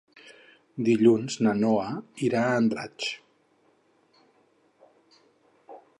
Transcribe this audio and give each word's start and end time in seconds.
Dilluns 0.87 1.35
na 1.47 1.53
Noa 1.59 1.91
irà 2.29 2.41
a 2.45 2.57
Andratx. 2.63 3.13